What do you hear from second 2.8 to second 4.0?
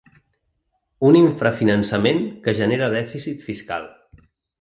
dèficit fiscal.